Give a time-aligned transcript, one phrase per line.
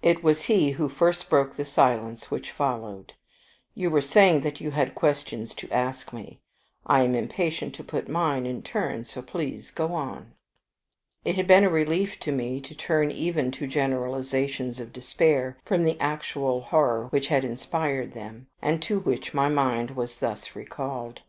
[0.00, 3.12] It was he who first broke the silence which followed.
[3.74, 6.40] "You were saying that you had questions to ask me.
[6.86, 10.32] I am impatient to put mine in return, so please go on."
[11.22, 15.84] It had been a relief to me to turn even to generalizations of despair from
[15.84, 21.20] the actual horror which had inspired them, and to which my mind was thus recalled.